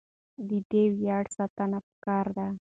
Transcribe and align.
د 0.49 0.51
دې 0.71 0.83
ویاړ 0.97 1.25
ساتنه 1.37 1.79
پکار 1.87 2.25
ده. 2.37 2.47